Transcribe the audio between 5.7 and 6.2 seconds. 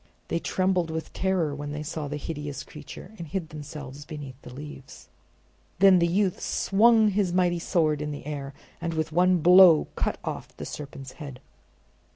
Then the